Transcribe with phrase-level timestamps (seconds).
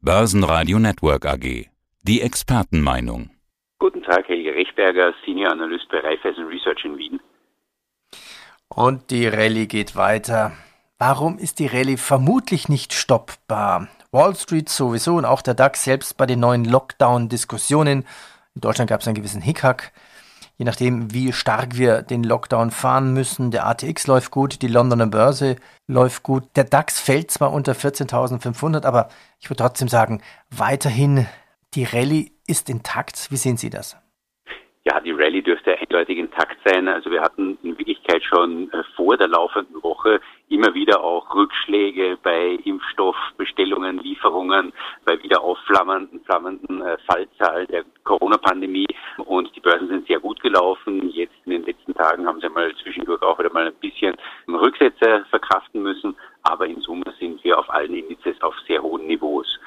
[0.00, 1.66] Börsenradio Network AG.
[2.04, 3.30] Die Expertenmeinung.
[3.80, 7.20] Guten Tag, Helge Rechberger, Senior Analyst bei Raiffeisen Research in Wien.
[8.68, 10.52] Und die Rallye geht weiter.
[10.98, 13.88] Warum ist die Rallye vermutlich nicht stoppbar?
[14.12, 18.06] Wall Street sowieso und auch der DAX selbst bei den neuen Lockdown-Diskussionen.
[18.54, 19.92] In Deutschland gab es einen gewissen Hickhack
[20.58, 23.50] je nachdem, wie stark wir den Lockdown fahren müssen.
[23.50, 25.56] Der ATX läuft gut, die Londoner Börse
[25.86, 26.42] läuft gut.
[26.56, 29.08] Der DAX fällt zwar unter 14.500, aber
[29.40, 30.20] ich würde trotzdem sagen,
[30.50, 31.26] weiterhin
[31.74, 33.28] die Rallye ist intakt.
[33.30, 33.96] Wie sehen Sie das?
[34.84, 36.88] Ja, die Rallye dürfte eindeutig intakt sein.
[36.88, 42.16] Also wir hatten in Wirklichkeit schon äh, vor der laufenden Woche immer wieder auch Rückschläge
[42.22, 44.72] bei Impfstoffbestellungen, Lieferungen,
[45.04, 48.86] bei wieder aufflammenden flammenden äh, Fallzahlen der Corona-Pandemie.
[49.26, 51.10] Und Börsen sind sehr gut gelaufen.
[51.10, 54.16] Jetzt in den letzten Tagen haben sie mal zwischendurch auch wieder mal ein bisschen
[54.48, 56.16] Rücksätze verkraften müssen.
[56.42, 59.58] Aber in Summe sind wir auf allen Indizes auf sehr hohen Niveaus.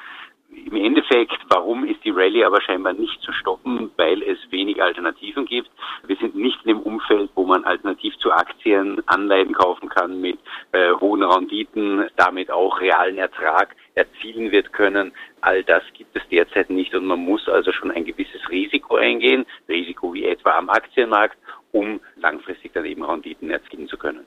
[0.50, 3.92] Im Endeffekt, warum ist die Rallye aber scheinbar nicht zu stoppen?
[3.96, 5.70] Weil es wenig Alternativen gibt.
[6.04, 10.38] Wir sind nicht in dem Umfeld, wo man alternativ zu Aktien Anleihen kaufen kann mit
[10.72, 10.88] äh,
[11.22, 15.12] hohen Renditen, damit auch realen Ertrag erzielen wird können.
[15.40, 19.44] All das gibt es derzeit nicht und man muss also schon ein gewisses Risiko eingehen,
[19.68, 21.36] Risiko wie etwa am Aktienmarkt,
[21.72, 24.26] um langfristig dann eben Renditen erzielen zu können.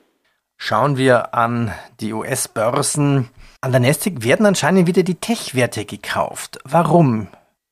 [0.57, 3.29] Schauen wir an die US-Börsen.
[3.61, 6.59] An der Nasdaq werden anscheinend wieder die Tech-Werte gekauft.
[6.63, 7.27] Warum?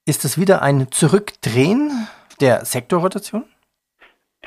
[0.05, 2.07] Ist das wieder ein Zurückdrehen
[2.41, 3.45] der Sektorrotation?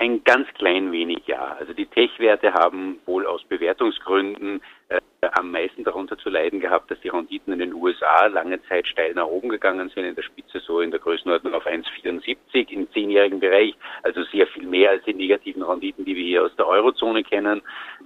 [0.07, 1.57] Ein ganz klein wenig ja.
[1.59, 5.01] Also die Tech-Werte haben wohl aus Bewertungsgründen äh,
[5.33, 9.15] am meisten darunter zu leiden gehabt, dass die Renditen in den USA lange Zeit steil
[9.15, 13.41] nach oben gegangen sind, in der Spitze so in der Größenordnung auf 1,74 im zehnjährigen
[13.41, 17.25] Bereich, also sehr viel mehr als die negativen Renditen, die wir hier aus der Eurozone
[17.25, 17.61] kennen.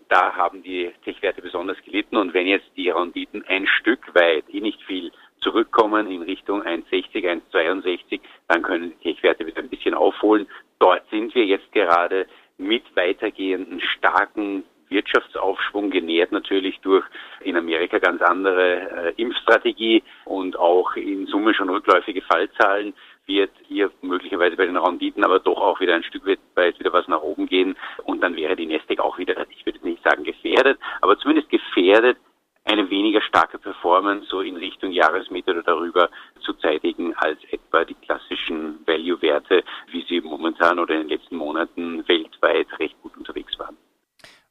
[0.08, 4.60] Da haben die Tech-Werte besonders gelitten und wenn jetzt die Renditen ein Stück weit, eh
[4.62, 10.46] nicht viel, zurückkommen in Richtung 1,60, 1,62, dann können die Tech-Werte wieder ein bisschen aufholen.
[10.78, 12.27] Dort sind wir jetzt gerade
[12.58, 17.04] mit weitergehenden starken Wirtschaftsaufschwung genährt natürlich durch
[17.41, 22.92] in Amerika ganz andere äh, Impfstrategie und auch in Summe schon rückläufige Fallzahlen
[23.26, 27.06] wird hier möglicherweise bei den Renditen aber doch auch wieder ein Stück weit wieder was
[27.06, 30.78] nach oben gehen und dann wäre die Nasdaq auch wieder, ich würde nicht sagen gefährdet,
[31.00, 32.19] aber zumindest gefährdet,
[32.64, 36.10] eine weniger starke Performance so in Richtung Jahresmitte oder darüber
[36.41, 39.62] zu zeitigen als etwa die klassischen Value-Werte,
[39.92, 43.76] wie sie momentan oder in den letzten Monaten weltweit recht gut unterwegs waren.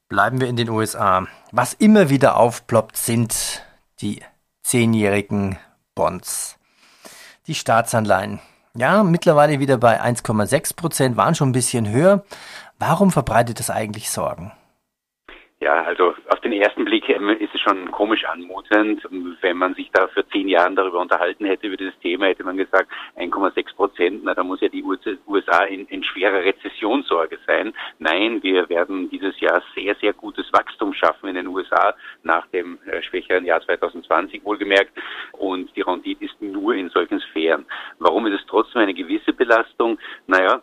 [0.07, 1.27] Bleiben wir in den USA.
[1.51, 3.63] Was immer wieder aufploppt, sind
[4.01, 4.21] die
[4.63, 5.59] zehnjährigen
[5.93, 6.57] Bonds.
[7.47, 8.39] Die Staatsanleihen.
[8.75, 12.23] Ja, mittlerweile wieder bei 1,6 Prozent, waren schon ein bisschen höher.
[12.79, 14.51] Warum verbreitet das eigentlich Sorgen?
[15.61, 19.05] Ja, also auf den ersten Blick ähm, ist es schon komisch anmutend.
[19.41, 22.55] Wenn man sich da vor zehn Jahren darüber unterhalten hätte, über dieses Thema, hätte man
[22.55, 24.85] gesagt, 1,6 Prozent, na, da muss ja die
[25.27, 27.73] USA in, in schwerer Rezessionssorge sein.
[27.97, 31.93] Nein, wir werden dieses Jahr sehr, sehr gutes Wachstum schaffen in den USA
[32.23, 34.97] nach dem äh, schwächeren Jahr 2020 wohlgemerkt.
[35.33, 37.65] Und die Rendite ist nur in solchen Sphären.
[37.97, 39.99] Warum ist es trotzdem eine gewisse Belastung?
[40.25, 40.61] Naja,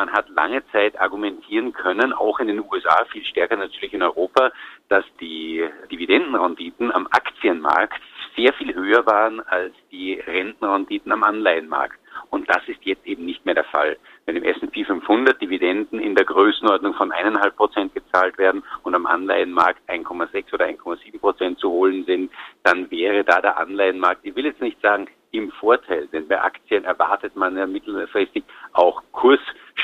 [0.00, 4.50] man hat lange Zeit argumentieren können, auch in den USA, viel stärker natürlich in Europa,
[4.88, 5.62] dass die
[5.92, 8.00] Dividendenrenditen am Aktienmarkt
[8.34, 11.98] sehr viel höher waren als die Rentenrenditen am Anleihenmarkt.
[12.30, 13.98] Und das ist jetzt eben nicht mehr der Fall.
[14.24, 19.04] Wenn im S&P 500 Dividenden in der Größenordnung von eineinhalb Prozent gezahlt werden und am
[19.04, 22.32] Anleihenmarkt 1,6 oder 1,7 Prozent zu holen sind,
[22.62, 26.84] dann wäre da der Anleihenmarkt, ich will jetzt nicht sagen im Vorteil, denn bei Aktien
[26.84, 29.02] erwartet man ja mittelfristig auch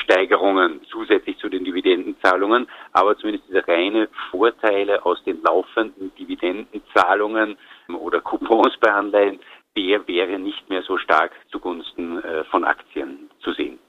[0.07, 7.57] Kurssteigerungen zusätzlich zu den Dividendenzahlungen, aber zumindest diese reine Vorteile aus den laufenden Dividendenzahlungen
[7.99, 9.39] oder Coupons bei Anleihen,
[9.75, 13.79] der wäre nicht mehr so stark zugunsten äh, von Aktien zu sehen.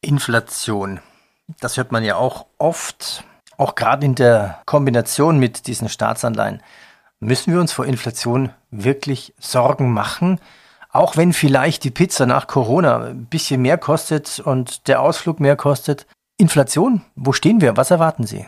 [0.00, 1.00] Inflation.
[1.60, 3.24] Das hört man ja auch oft,
[3.58, 6.62] auch gerade in der Kombination mit diesen Staatsanleihen.
[7.20, 10.40] Müssen wir uns vor Inflation wirklich Sorgen machen?
[10.92, 15.56] Auch wenn vielleicht die Pizza nach Corona ein bisschen mehr kostet und der Ausflug mehr
[15.56, 16.06] kostet.
[16.36, 17.78] Inflation, wo stehen wir?
[17.78, 18.46] Was erwarten Sie?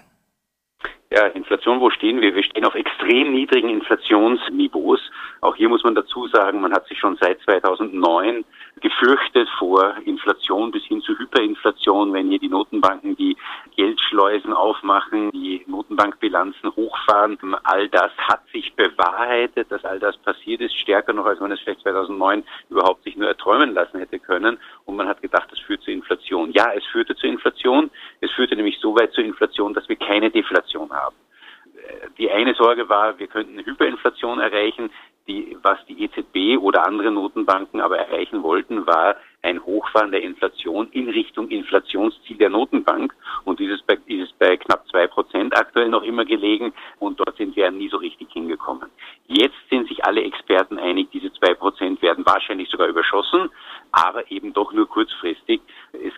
[1.15, 2.35] Ja, Inflation, wo stehen wir?
[2.35, 4.99] Wir stehen auf extrem niedrigen Inflationsniveaus.
[5.43, 8.45] Auch hier muss man dazu sagen, man hat sich schon seit 2009
[8.81, 13.37] gefürchtet vor Inflation bis hin zu Hyperinflation, wenn hier die Notenbanken die
[13.77, 17.39] Geldschleusen aufmachen, die Notenbankbilanzen hochfahren.
[17.63, 21.61] All das hat sich bewahrheitet, dass all das passiert ist, stärker noch, als man es
[21.61, 24.59] vielleicht 2009 überhaupt sich nur erträumen lassen hätte können.
[24.85, 26.51] Und man hat gedacht, das führt zu Inflation.
[26.51, 27.91] Ja, es führte zu Inflation.
[28.21, 31.04] Es führte nämlich so weit zur Inflation, dass wir keine Deflation haben
[32.19, 34.91] die eine Sorge war, wir könnten Hyperinflation erreichen.
[35.27, 40.89] Die, was die EZB oder andere Notenbanken aber erreichen wollten, war ein Hochfahren der Inflation
[40.93, 43.15] in Richtung Inflationsziel der Notenbank.
[43.45, 46.75] Und dieses bei, ist bei knapp zwei Prozent aktuell noch immer gelegen.
[46.99, 48.91] Und dort sind wir nie so richtig hingekommen.
[49.27, 53.51] Jetzt sind sich alle Experten einig, diese zwei Prozent werden wahrscheinlich sogar überschossen,
[53.93, 55.63] aber eben doch nur kurzfristig.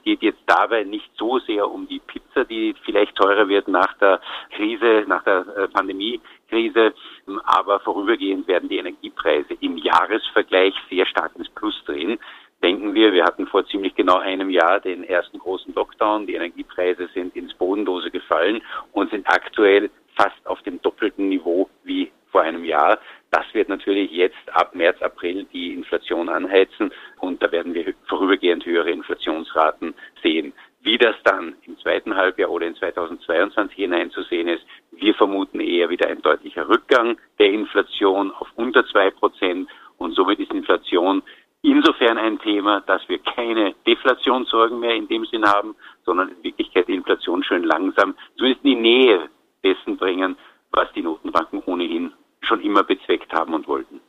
[0.06, 4.20] Geht jetzt dabei nicht so sehr um die Pizza, die vielleicht teurer wird nach der
[4.54, 6.94] Krise, nach der äh, Pandemiekrise,
[7.42, 12.20] aber vorübergehend werden die Energiepreise im Jahresvergleich sehr stark ins Plus drehen.
[12.62, 16.28] Denken wir, wir hatten vor ziemlich genau einem Jahr den ersten großen Lockdown.
[16.28, 18.62] Die Energiepreise sind ins Bodenlose gefallen
[18.92, 23.00] und sind aktuell fast auf dem doppelten Niveau wie vor einem Jahr.
[23.36, 26.90] Das wird natürlich jetzt ab März, April die Inflation anheizen
[27.20, 29.92] und da werden wir vorübergehend höhere Inflationsraten
[30.22, 30.54] sehen.
[30.80, 36.08] Wie das dann im zweiten Halbjahr oder in 2022 hineinzusehen ist, wir vermuten eher wieder
[36.08, 39.68] ein deutlicher Rückgang der Inflation auf unter zwei Prozent
[39.98, 41.22] und somit ist Inflation
[41.60, 46.88] insofern ein Thema, dass wir keine Deflationssorgen mehr in dem Sinn haben, sondern in Wirklichkeit
[46.88, 49.28] die Inflation schön langsam zumindest in die Nähe
[49.62, 50.38] dessen bringen,
[50.70, 52.12] was die Notenbanken ohnehin
[52.46, 54.00] schon immer bezweckt haben und wollten.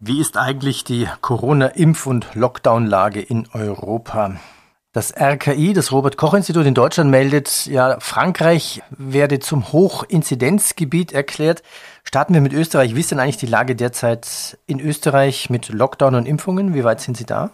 [0.00, 4.36] Wie ist eigentlich die Corona-Impf- und Lockdown-Lage in Europa?
[4.92, 11.62] Das RKI, das Robert-Koch-Institut in Deutschland meldet, ja, Frankreich werde zum Hochinzidenzgebiet erklärt.
[12.04, 12.94] Starten wir mit Österreich.
[12.94, 16.74] Wie ist denn eigentlich die Lage derzeit in Österreich mit Lockdown und Impfungen?
[16.74, 17.50] Wie weit sind Sie da?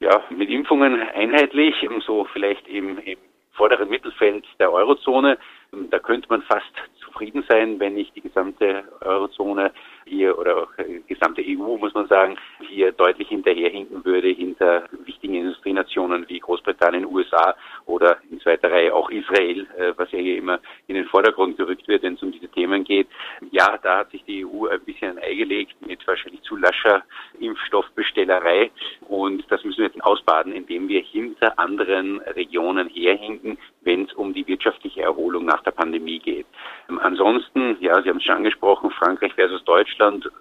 [0.00, 3.18] Ja, mit Impfungen einheitlich, so vielleicht im, im
[3.52, 5.38] vorderen Mittelfeld der Eurozone.
[5.90, 6.72] Da könnte man fast
[7.10, 9.72] zufrieden sein, wenn nicht die gesamte Eurozone
[10.04, 12.36] hier oder auch die gesamte EU, muss man sagen,
[12.68, 17.54] hier deutlich hinterherhinken würde hinter wichtigen Industrienationen wie Großbritannien, USA
[17.86, 21.86] oder in zweiter Reihe auch Israel, äh, was ja hier immer in den Vordergrund gerückt
[21.88, 23.08] wird, wenn es um diese Themen geht.
[23.50, 27.02] Ja, da hat sich die EU ein bisschen ein Ei gelegt mit wahrscheinlich zu lascher
[27.38, 28.70] Impfstoffbestellerei
[29.08, 34.34] und das müssen wir jetzt ausbaden, indem wir hinter anderen Regionen herhinken, wenn es um
[34.34, 36.46] die wirtschaftliche Erholung nach der Pandemie geht.
[36.88, 39.89] Ähm, ansonsten, ja, Sie haben es schon angesprochen, Frankreich versus Deutschland,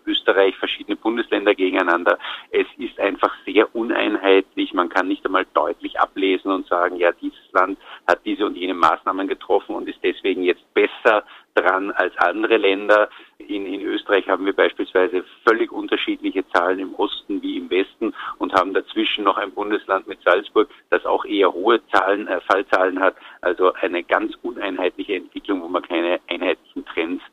[0.05, 2.17] Österreich, verschiedene Bundesländer gegeneinander.
[2.51, 4.73] Es ist einfach sehr uneinheitlich.
[4.73, 8.73] Man kann nicht einmal deutlich ablesen und sagen, ja, dieses Land hat diese und jene
[8.73, 11.23] Maßnahmen getroffen und ist deswegen jetzt besser
[11.55, 13.09] dran als andere Länder.
[13.37, 18.53] In, in Österreich haben wir beispielsweise völlig unterschiedliche Zahlen im Osten wie im Westen und
[18.53, 23.15] haben dazwischen noch ein Bundesland mit Salzburg, das auch eher hohe Zahlen, äh, Fallzahlen hat.
[23.41, 27.23] Also eine ganz uneinheitliche Entwicklung, wo man keine einheitlichen Trends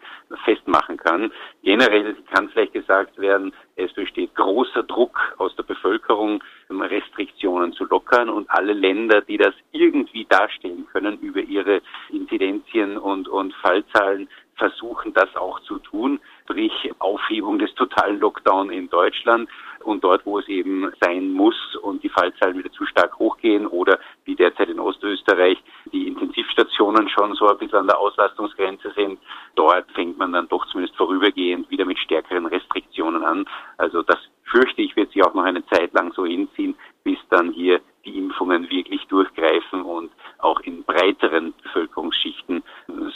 [0.45, 1.33] festmachen kann.
[1.67, 6.41] Generell kann vielleicht gesagt werden, es besteht großer Druck aus der Bevölkerung,
[6.71, 13.27] Restriktionen zu lockern und alle Länder, die das irgendwie darstellen können über ihre Inzidenzien und,
[13.27, 19.51] und Fallzahlen, versuchen das auch zu tun, sprich Aufhebung des totalen Lockdown in Deutschland
[19.83, 23.99] und dort, wo es eben sein muss und die Fallzahlen wieder zu stark hochgehen oder
[24.25, 25.59] wie derzeit in Ostösterreich
[25.93, 29.19] die Intensivstationen schon so ein bisschen an der Auslastungsgrenze sind,
[29.57, 33.47] dort fängt man dann doch zumindest vorübergehend wieder mit stärkeren Restriktionen an.
[33.79, 37.53] Also das fürchte ich, wird sich auch noch eine Zeit lang so hinziehen, bis dann
[37.53, 42.63] hier die Impfungen wirklich durchgreifen und auch in breiteren Bevölkerungsschichten,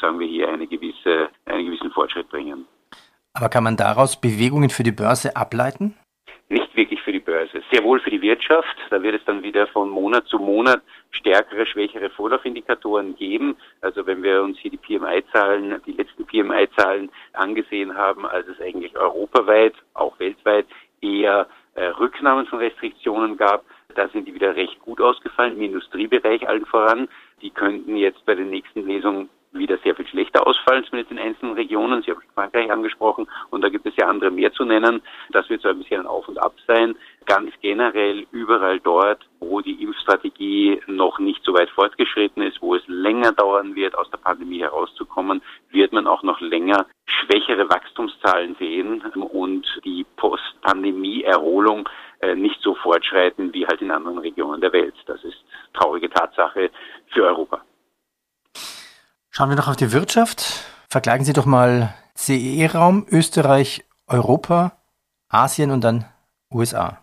[0.01, 2.67] sagen wir hier, eine gewisse, einen gewissen Fortschritt bringen.
[3.33, 5.95] Aber kann man daraus Bewegungen für die Börse ableiten?
[6.49, 7.63] Nicht wirklich für die Börse.
[7.71, 8.77] Sehr wohl für die Wirtschaft.
[8.91, 10.83] Da wird es dann wieder von Monat zu Monat
[11.13, 13.57] stärkere, schwächere Vorlaufindikatoren geben.
[13.81, 18.97] Also wenn wir uns hier die PMI-Zahlen, die letzten PMI-Zahlen angesehen haben, als es eigentlich
[18.97, 20.67] europaweit, auch weltweit
[21.01, 26.49] eher äh, Rücknahmen von Restriktionen gab, da sind die wieder recht gut ausgefallen, im Industriebereich
[26.49, 27.09] allen voran.
[27.43, 31.55] Die könnten jetzt bei den nächsten Lesungen wieder sehr viel schlechter ausfallen, zumindest in einzelnen
[31.55, 32.03] Regionen.
[32.03, 35.03] Sie haben Frankreich angesprochen und da gibt es ja andere mehr zu nennen.
[35.31, 36.95] Das wird so ein bisschen ein Auf und Ab sein.
[37.31, 42.83] Ganz generell überall dort, wo die Impfstrategie noch nicht so weit fortgeschritten ist, wo es
[42.89, 49.01] länger dauern wird, aus der Pandemie herauszukommen, wird man auch noch länger schwächere Wachstumszahlen sehen
[49.15, 54.97] und die Post-Pandemie-Erholung äh, nicht so fortschreiten wie halt in anderen Regionen der Welt.
[55.07, 55.39] Das ist
[55.73, 56.73] traurige Tatsache
[57.15, 57.61] für Europa.
[59.31, 60.65] Schauen wir noch auf die Wirtschaft.
[60.89, 64.73] Vergleichen Sie doch mal CEE-Raum, Österreich, Europa,
[65.29, 66.07] Asien und dann
[66.53, 67.00] USA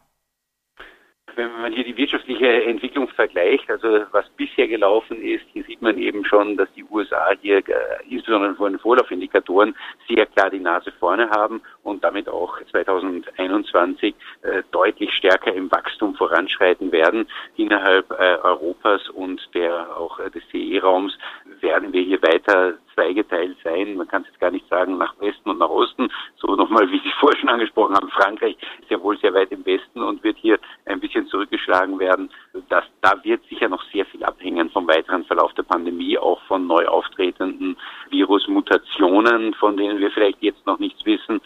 [1.38, 5.98] wenn man hier die wirtschaftliche Entwicklung vergleicht, also was bisher gelaufen ist, hier sieht man
[5.98, 7.74] eben schon, dass die USA hier äh,
[8.10, 9.76] insbesondere von den Vorlaufindikatoren
[10.10, 16.16] sehr klar die Nase vorne haben und damit auch 2021 äh, deutlich stärker im Wachstum
[16.16, 17.28] voranschreiten werden.
[17.56, 21.18] Innerhalb äh, Europas und der auch des CE-Raums
[21.62, 23.96] werden wir hier weiter zweigeteilt sein.
[23.96, 26.10] Man kann es jetzt gar nicht sagen nach Westen und nach Osten.
[26.38, 29.66] So nochmal, wie Sie vorher schon angesprochen haben, Frankreich ist ja wohl sehr weit im
[29.66, 32.30] Westen und wird hier ein bisschen zurückgeschlagen werden.
[32.70, 36.66] Das, da wird sicher noch sehr viel abhängen vom weiteren Verlauf der Pandemie, auch von
[36.66, 37.78] neu auftretenden
[38.10, 41.40] Virusmutationen, von denen wir vielleicht jetzt noch nichts wissen.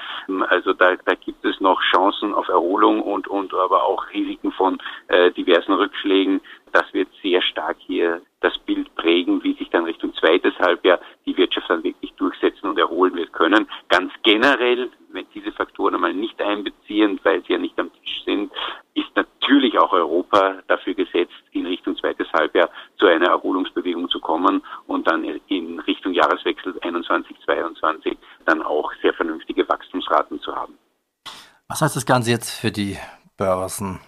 [0.50, 4.78] Also da, da gibt es noch Chancen auf Erholung und, und aber auch Risiken von
[5.10, 6.40] äh, diversen Rückschlägen.
[6.72, 11.36] Das wird sehr stark hier das Bild prägen, wie sich dann Richtung zweites Halbjahr die
[11.38, 13.68] Wirtschaft dann wirklich durchsetzen und erholen wird können.
[13.90, 18.52] Ganz generell, wenn diese Faktoren einmal nicht einbeziehen, weil sie ja nicht am Tisch sind,
[18.94, 24.64] ist natürlich auch Europa dafür gesetzt, in Richtung zweites Halbjahr zu einer Erholungsbewegung zu kommen
[24.88, 30.78] und dann in Richtung Jahreswechsel 21, 22 dann auch sehr vernünftige Wachstumsraten zu haben.
[31.68, 32.98] Was heißt das Ganze jetzt für die
[33.38, 34.00] Börsen?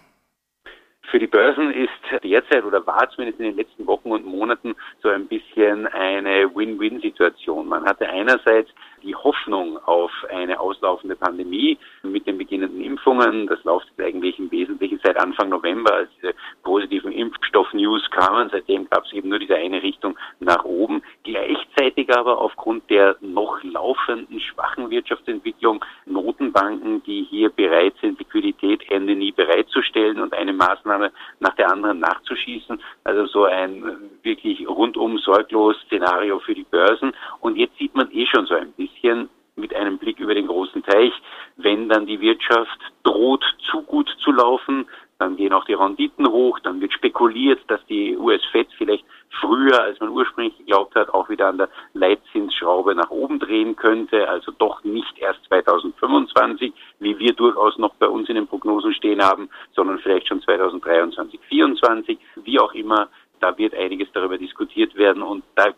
[1.09, 5.09] Für die Börsen ist derzeit oder war zumindest in den letzten Wochen und Monaten so
[5.09, 7.67] ein bisschen eine Win-Win-Situation.
[7.67, 8.69] Man hatte einerseits
[9.03, 13.47] die Hoffnung auf eine auslaufende Pandemie mit den beginnenden Impfungen.
[13.47, 16.33] Das läuft eigentlich im Wesentlichen seit Anfang November, als diese
[16.63, 18.49] positiven Impfstoff-News kamen.
[18.51, 21.03] Seitdem gab es eben nur diese eine Richtung nach oben.
[21.23, 29.15] Gleichzeitig aber aufgrund der noch laufenden schwachen Wirtschaftsentwicklung Notenbanken, die hier bereit sind, Liquidität Ende
[29.15, 32.81] nie bereitzustellen und eine Maßnahme nach der anderen nachzuschießen.
[33.03, 33.83] Also so ein
[34.23, 37.13] wirklich rundum sorglos Szenario für die Börsen.
[37.41, 40.47] Und jetzt sieht man eh schon so ein bisschen, bisschen mit einem Blick über den
[40.47, 41.13] großen Teich.
[41.57, 44.87] Wenn dann die Wirtschaft droht, zu gut zu laufen,
[45.19, 49.05] dann gehen auch die Renditen hoch, dann wird spekuliert, dass die US-Fed vielleicht
[49.39, 54.27] früher, als man ursprünglich geglaubt hat, auch wieder an der Leitzinsschraube nach oben drehen könnte,
[54.27, 59.23] also doch nicht erst 2025, wie wir durchaus noch bei uns in den Prognosen stehen
[59.23, 63.07] haben, sondern vielleicht schon 2023, 2024, wie auch immer,
[63.39, 65.73] da wird einiges darüber diskutiert werden und da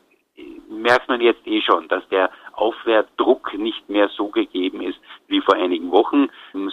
[0.86, 5.56] merkt man jetzt eh schon, dass der Aufwertdruck nicht mehr so gegeben ist wie vor
[5.56, 6.28] einigen Wochen.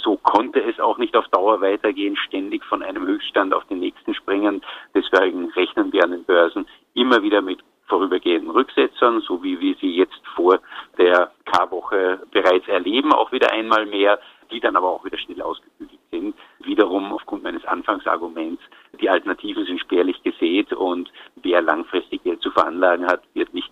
[0.04, 4.14] So konnte es auch nicht auf Dauer weitergehen, ständig von einem Höchststand auf den nächsten
[4.14, 4.62] springen.
[4.94, 9.96] Deswegen rechnen wir an den Börsen immer wieder mit vorübergehenden Rücksetzern, so wie wir sie
[9.96, 10.60] jetzt vor
[10.98, 14.18] der K-Woche bereits erleben, auch wieder einmal mehr,
[14.50, 16.34] die dann aber auch wieder schnell ausgebügelt sind.
[16.60, 18.62] Wiederum aufgrund meines Anfangsarguments,
[19.00, 23.71] die Alternativen sind spärlich gesät und wer langfristig Geld zu veranlagen hat, wird nicht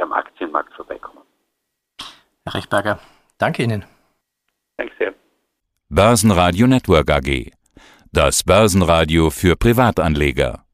[0.00, 1.24] gänzlich am Aktienmarkt vorbeikommen.
[2.44, 2.98] Herr Rechberger,
[3.38, 3.84] danke Ihnen.
[4.76, 5.14] Danke sehr.
[5.88, 7.52] Börsenradio Network AG.
[8.12, 10.64] Das Börsenradio für Privatanleger.